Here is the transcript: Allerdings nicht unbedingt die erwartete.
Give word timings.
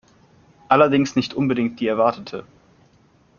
Allerdings 0.67 1.15
nicht 1.15 1.35
unbedingt 1.35 1.79
die 1.79 1.85
erwartete. 1.85 2.43